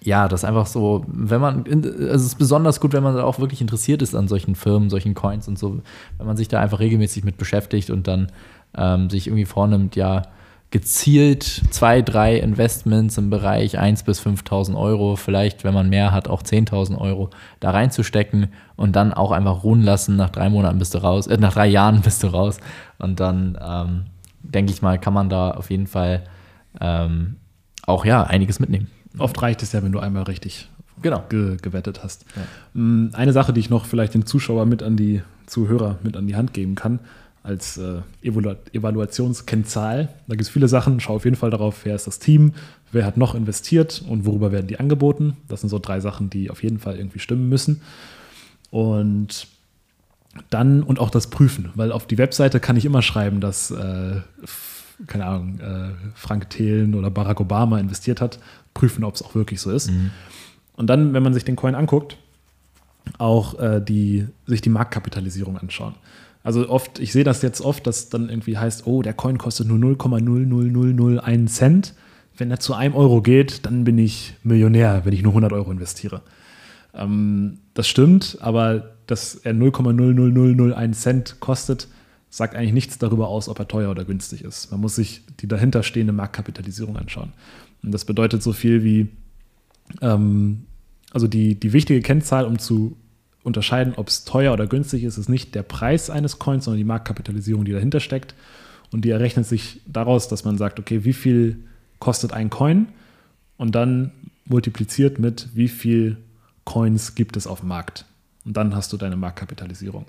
[0.00, 3.38] ja, das ist einfach so, wenn man, also es ist besonders gut, wenn man auch
[3.38, 5.80] wirklich interessiert ist an solchen Firmen, solchen Coins und so,
[6.18, 8.30] wenn man sich da einfach regelmäßig mit beschäftigt und dann
[8.76, 10.22] ähm, sich irgendwie vornimmt, ja,
[10.70, 16.28] gezielt zwei, drei Investments im Bereich 1.000 bis 5.000 Euro, vielleicht, wenn man mehr hat,
[16.28, 20.16] auch 10.000 Euro da reinzustecken und dann auch einfach ruhen lassen.
[20.16, 22.58] Nach drei Monaten bist du raus, äh, nach drei Jahren bist du raus.
[22.98, 24.04] Und dann, ähm,
[24.42, 26.24] denke ich mal, kann man da auf jeden Fall
[26.80, 27.36] ähm,
[27.86, 28.88] auch ja einiges mitnehmen.
[29.18, 30.68] Oft reicht es ja, wenn du einmal richtig
[31.02, 31.24] Genau.
[31.28, 32.24] ge gewettet hast.
[32.74, 36.26] Mm, Eine Sache, die ich noch vielleicht den Zuschauer mit an die Zuhörer mit an
[36.26, 36.98] die Hand geben kann,
[37.42, 40.08] als äh, Evalu Evaluationskennzahl.
[40.26, 41.00] Da gibt es viele Sachen.
[41.00, 42.52] Schau auf jeden Fall darauf, wer ist das Team,
[42.92, 45.36] wer hat noch investiert und worüber werden die angeboten.
[45.48, 47.80] Das sind so drei Sachen, die auf jeden Fall irgendwie stimmen müssen.
[48.70, 49.46] Und
[50.50, 54.20] dann und auch das Prüfen, weil auf die Webseite kann ich immer schreiben, dass, äh,
[55.06, 58.38] keine Ahnung, äh, Frank Thelen oder Barack Obama investiert hat.
[58.74, 59.90] Prüfen, ob es auch wirklich so ist.
[60.76, 62.16] Und dann, wenn man sich den Coin anguckt,
[63.18, 65.94] auch äh, die, sich die Marktkapitalisierung anschauen.
[66.44, 69.66] Also oft, ich sehe das jetzt oft, dass dann irgendwie heißt, oh, der Coin kostet
[69.66, 71.94] nur 0,00001 Cent.
[72.36, 75.70] Wenn er zu einem Euro geht, dann bin ich Millionär, wenn ich nur 100 Euro
[75.72, 76.22] investiere.
[76.94, 81.88] Ähm, das stimmt, aber dass er 0,00001 Cent kostet,
[82.30, 84.70] sagt eigentlich nichts darüber aus, ob er teuer oder günstig ist.
[84.70, 87.32] Man muss sich die dahinterstehende Marktkapitalisierung anschauen.
[87.82, 89.08] Und das bedeutet so viel wie,
[90.02, 90.64] ähm,
[91.12, 92.96] also die, die wichtige Kennzahl, um zu
[93.42, 96.84] unterscheiden, ob es teuer oder günstig ist, ist nicht der Preis eines Coins, sondern die
[96.84, 98.34] Marktkapitalisierung, die dahinter steckt.
[98.90, 101.64] Und die errechnet sich daraus, dass man sagt, okay, wie viel
[101.98, 102.88] kostet ein Coin?
[103.56, 104.12] Und dann
[104.44, 106.18] multipliziert mit, wie viel
[106.64, 108.04] Coins gibt es auf dem Markt.
[108.44, 110.06] Und dann hast du deine Marktkapitalisierung.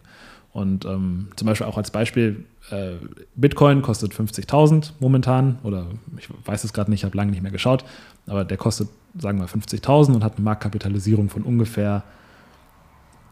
[0.51, 2.93] Und ähm, zum Beispiel auch als Beispiel, äh,
[3.35, 7.51] Bitcoin kostet 50.000 momentan, oder ich weiß es gerade nicht, ich habe lange nicht mehr
[7.51, 7.85] geschaut,
[8.25, 12.03] aber der kostet, sagen wir, 50.000 und hat eine Marktkapitalisierung von ungefähr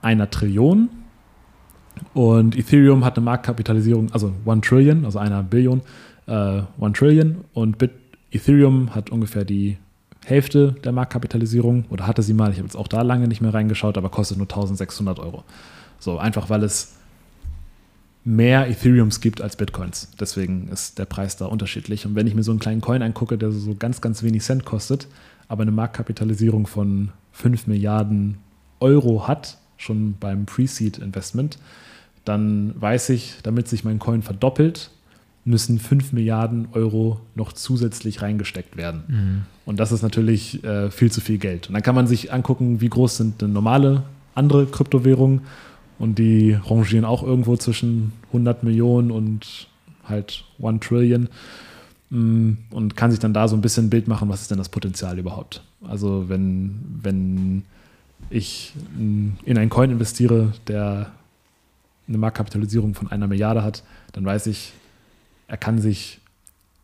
[0.01, 0.89] einer Trillion.
[2.13, 5.81] Und Ethereum hat eine Marktkapitalisierung, also 1 Trillion, also einer Billion,
[6.27, 7.37] äh, 1 Trillion.
[7.53, 7.91] Und Bit
[8.31, 9.77] Ethereum hat ungefähr die
[10.25, 13.53] Hälfte der Marktkapitalisierung, oder hatte sie mal, ich habe jetzt auch da lange nicht mehr
[13.53, 15.43] reingeschaut, aber kostet nur 1600 Euro.
[15.99, 16.96] So, einfach weil es
[18.27, 20.09] mehr Ethereums gibt als Bitcoins.
[20.19, 22.05] Deswegen ist der Preis da unterschiedlich.
[22.05, 24.65] Und wenn ich mir so einen kleinen Coin angucke, der so ganz, ganz wenig Cent
[24.65, 25.07] kostet,
[25.47, 28.37] aber eine Marktkapitalisierung von 5 Milliarden
[28.81, 31.57] Euro hat, schon beim Pre-Seed-Investment,
[32.25, 34.91] dann weiß ich, damit sich mein Coin verdoppelt,
[35.45, 39.45] müssen 5 Milliarden Euro noch zusätzlich reingesteckt werden.
[39.65, 41.67] Und das ist natürlich äh, viel zu viel Geld.
[41.67, 44.03] Und dann kann man sich angucken, wie groß sind denn normale
[44.35, 45.43] andere Kryptowährungen.
[45.99, 49.67] Und die rangieren auch irgendwo zwischen 100 Millionen und
[50.03, 51.29] halt 1 Trillion.
[52.09, 54.57] Mm, Und kann sich dann da so ein bisschen ein Bild machen, was ist denn
[54.57, 55.63] das Potenzial überhaupt.
[55.87, 57.63] Also wenn, wenn
[58.29, 61.11] ich in einen Coin investiere, der
[62.07, 63.83] eine Marktkapitalisierung von einer Milliarde hat,
[64.13, 64.73] dann weiß ich,
[65.47, 66.19] er kann sich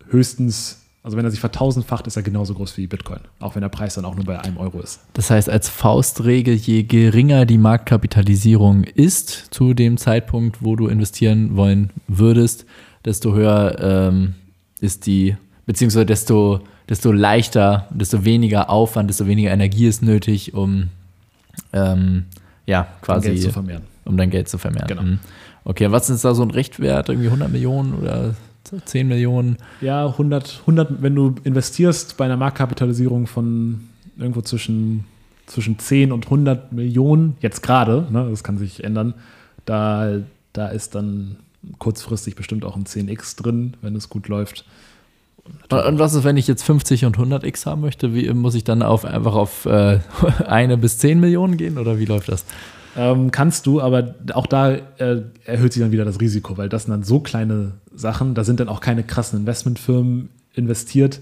[0.09, 3.19] höchstens, also wenn er sich vertausendfacht, ist er genauso groß wie Bitcoin.
[3.39, 5.01] Auch wenn der Preis dann auch nur bei einem Euro ist.
[5.11, 11.57] Das heißt, als Faustregel, je geringer die Marktkapitalisierung ist zu dem Zeitpunkt, wo du investieren
[11.57, 12.65] wollen würdest,
[13.03, 14.35] desto höher ähm,
[14.79, 15.35] ist die,
[15.65, 20.87] beziehungsweise desto, desto leichter, desto weniger Aufwand, desto weniger Energie ist nötig, um
[21.73, 22.27] ähm,
[22.65, 23.83] ja, quasi Geld zu vermehren.
[24.05, 24.87] um dein Geld zu vermehren.
[24.87, 25.01] Genau.
[25.01, 25.19] Mhm.
[25.65, 27.09] Okay, was ist da so ein Richtwert?
[27.09, 29.57] Irgendwie 100 Millionen oder 10 Millionen?
[29.81, 35.05] Ja, 100, 100, wenn du investierst bei einer Marktkapitalisierung von irgendwo zwischen,
[35.45, 39.13] zwischen 10 und 100 Millionen, jetzt gerade, ne, das kann sich ändern,
[39.65, 40.19] da,
[40.53, 41.37] da ist dann
[41.79, 44.65] kurzfristig bestimmt auch ein 10x drin, wenn es gut läuft.
[45.69, 48.13] Und was ist, wenn ich jetzt 50 und 100x haben möchte?
[48.13, 49.99] Wie muss ich dann auf, einfach auf äh,
[50.47, 52.45] eine bis 10 Millionen gehen oder wie läuft das?
[52.95, 56.83] Ähm, kannst du, aber auch da äh, erhöht sich dann wieder das Risiko, weil das
[56.83, 61.19] sind dann so kleine Sachen, da sind dann auch keine krassen Investmentfirmen investiert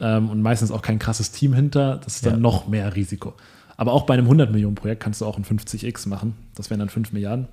[0.00, 1.98] ähm, und meistens auch kein krasses Team hinter.
[2.04, 2.38] Das ist dann Ja.
[2.40, 3.34] noch mehr Risiko.
[3.78, 6.34] Aber auch bei einem 100-Millionen-Projekt kannst du auch ein 50x machen.
[6.54, 7.48] Das wären dann 5 Milliarden.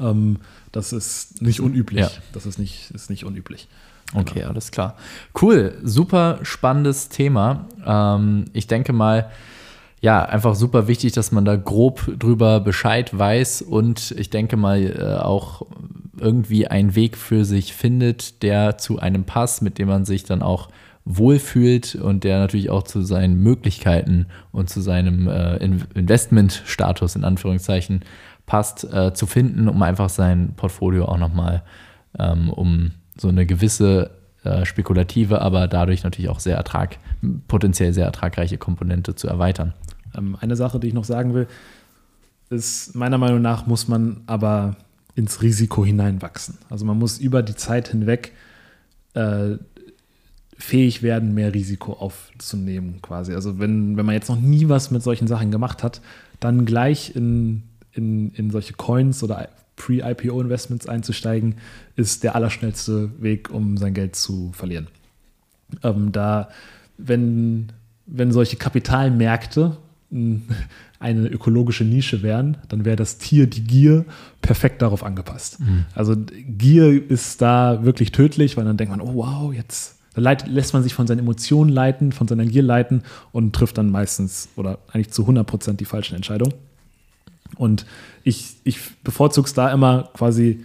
[0.00, 0.38] Ähm,
[0.72, 2.00] das ist nicht unüblich.
[2.00, 2.10] Ja.
[2.32, 3.68] Das ist nicht, ist nicht unüblich.
[4.14, 4.96] Okay, alles klar.
[5.40, 7.66] Cool, super spannendes Thema.
[7.84, 9.30] Ähm, ich denke mal,
[10.04, 14.82] ja, einfach super wichtig, dass man da grob drüber Bescheid weiß und ich denke mal
[14.82, 15.62] äh, auch
[16.20, 20.42] irgendwie einen Weg für sich findet, der zu einem passt, mit dem man sich dann
[20.42, 20.68] auch
[21.06, 28.02] wohlfühlt und der natürlich auch zu seinen Möglichkeiten und zu seinem äh, Investmentstatus in Anführungszeichen
[28.44, 31.62] passt, äh, zu finden, um einfach sein Portfolio auch nochmal
[32.18, 34.10] ähm, um so eine gewisse
[34.64, 36.98] spekulative, aber dadurch natürlich auch sehr ertrag,
[37.48, 39.72] potenziell sehr ertragreiche Komponente zu erweitern.
[40.16, 41.46] Ähm, eine Sache, die ich noch sagen will,
[42.50, 44.76] ist, meiner Meinung nach muss man aber
[45.14, 46.58] ins Risiko hineinwachsen.
[46.70, 48.32] Also man muss über die Zeit hinweg
[49.14, 49.56] äh,
[50.56, 53.34] fähig werden, mehr Risiko aufzunehmen, quasi.
[53.34, 56.00] Also wenn, wenn man jetzt noch nie was mit solchen Sachen gemacht hat,
[56.40, 61.56] dann gleich in, in, in solche Coins oder Pre-IPO-Investments einzusteigen,
[61.96, 64.88] ist der allerschnellste Weg, um sein Geld zu verlieren.
[65.82, 66.48] Ähm, da,
[66.98, 67.72] wenn,
[68.06, 69.76] wenn solche Kapitalmärkte
[70.10, 74.04] eine ökologische Nische wären, dann wäre das Tier, die Gier,
[74.42, 75.60] perfekt darauf angepasst.
[75.60, 75.86] Mhm.
[75.94, 80.82] Also Gier ist da wirklich tödlich, weil dann denkt man, oh wow, jetzt lässt man
[80.82, 85.10] sich von seinen Emotionen leiten, von seiner Gier leiten und trifft dann meistens oder eigentlich
[85.10, 86.54] zu 100 Prozent die falschen Entscheidungen.
[87.56, 87.86] Und
[88.22, 90.64] ich, ich bevorzuge es da immer quasi,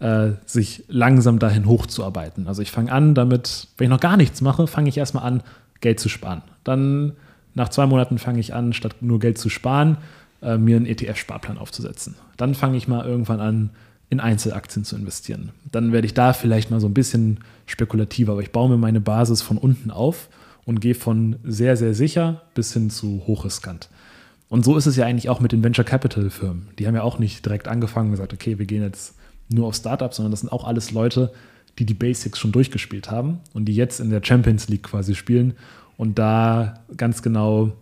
[0.00, 2.46] äh, sich langsam dahin hochzuarbeiten.
[2.46, 5.42] Also ich fange an damit, wenn ich noch gar nichts mache, fange ich erstmal an,
[5.80, 6.42] Geld zu sparen.
[6.64, 7.12] Dann
[7.54, 9.98] nach zwei Monaten fange ich an, statt nur Geld zu sparen,
[10.42, 12.16] äh, mir einen ETF-Sparplan aufzusetzen.
[12.36, 13.70] Dann fange ich mal irgendwann an,
[14.08, 15.50] in Einzelaktien zu investieren.
[15.70, 19.00] Dann werde ich da vielleicht mal so ein bisschen spekulativer, aber ich baue mir meine
[19.00, 20.28] Basis von unten auf
[20.64, 23.88] und gehe von sehr, sehr sicher bis hin zu hochriskant.
[24.48, 26.68] Und so ist es ja eigentlich auch mit den Venture Capital Firmen.
[26.78, 29.14] Die haben ja auch nicht direkt angefangen und gesagt, okay, wir gehen jetzt
[29.48, 31.32] nur auf Startups, sondern das sind auch alles Leute,
[31.78, 35.54] die die Basics schon durchgespielt haben und die jetzt in der Champions League quasi spielen
[36.00, 37.72] und da ganz genau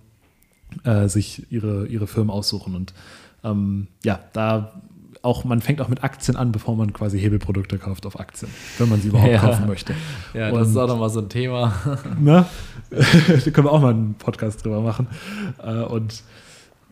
[0.83, 2.75] äh, sich ihre, ihre Firmen aussuchen.
[2.75, 2.93] Und
[3.45, 4.73] ähm, ja, da
[5.23, 8.89] auch, man fängt auch mit Aktien an, bevor man quasi Hebelprodukte kauft auf Aktien, wenn
[8.89, 9.39] man sie überhaupt ja.
[9.39, 9.95] kaufen möchte.
[10.35, 11.73] Ja, das und, ist auch nochmal so ein Thema.
[12.21, 12.45] Ne?
[12.91, 15.07] da können wir auch mal einen Podcast drüber machen.
[15.63, 16.25] Äh, und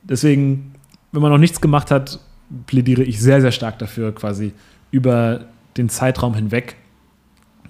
[0.04, 0.74] deswegen,
[1.10, 2.20] wenn man noch nichts gemacht hat,
[2.68, 4.52] plädiere ich sehr, sehr stark dafür, quasi
[4.92, 6.76] über den Zeitraum hinweg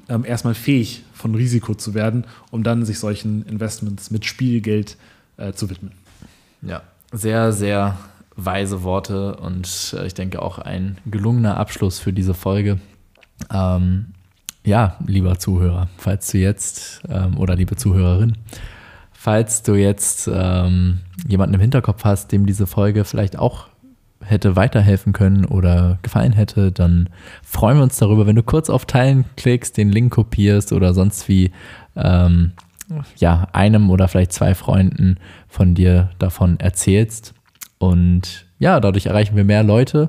[0.09, 4.97] ähm, erstmal fähig von Risiko zu werden, um dann sich solchen Investments mit Spielgeld
[5.37, 5.93] äh, zu widmen.
[6.63, 7.99] Ja, sehr, sehr
[8.37, 12.79] weise Worte und äh, ich denke auch ein gelungener Abschluss für diese Folge.
[13.53, 14.07] Ähm,
[14.65, 18.37] ja, lieber Zuhörer, falls du jetzt ähm, oder liebe Zuhörerin,
[19.13, 23.69] falls du jetzt ähm, jemanden im Hinterkopf hast, dem diese Folge vielleicht auch
[24.27, 27.09] hätte weiterhelfen können oder gefallen hätte, dann
[27.43, 31.29] freuen wir uns darüber, wenn du kurz auf Teilen klickst, den Link kopierst oder sonst
[31.29, 31.51] wie
[31.97, 32.53] ähm,
[33.17, 35.17] ja, einem oder vielleicht zwei Freunden
[35.49, 37.35] von dir davon erzählst.
[37.79, 40.09] Und ja, dadurch erreichen wir mehr Leute,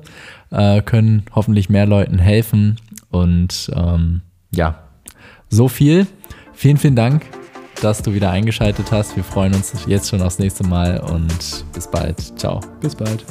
[0.50, 2.76] äh, können hoffentlich mehr Leuten helfen.
[3.10, 4.78] Und ähm, ja,
[5.48, 6.06] so viel.
[6.52, 7.26] Vielen, vielen Dank,
[7.82, 9.16] dass du wieder eingeschaltet hast.
[9.16, 12.38] Wir freuen uns jetzt schon aufs nächste Mal und bis bald.
[12.38, 12.60] Ciao.
[12.80, 13.24] Bis bald.